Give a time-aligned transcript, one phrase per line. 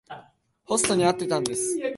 [0.65, 1.77] ホストに会ってたんです。